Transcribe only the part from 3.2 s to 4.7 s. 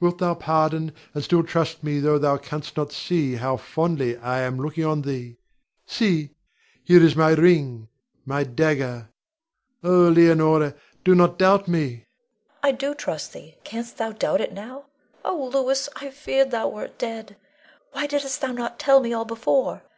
how fondly I am